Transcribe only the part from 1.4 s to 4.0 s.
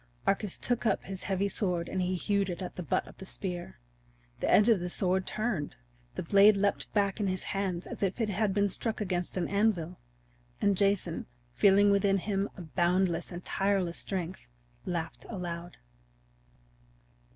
sword and he hewed at the butt of the spear.